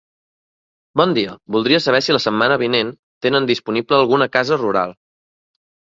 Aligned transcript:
Bon 1.01 1.13
dia, 1.17 1.35
voldria 1.57 1.81
saber 1.87 2.01
si 2.05 2.15
la 2.17 2.21
setmana 2.25 2.57
vinent 2.63 2.89
tenen 3.27 3.51
disponible 3.53 3.99
alguna 4.01 4.29
casa 4.39 4.59
rural. 4.63 4.97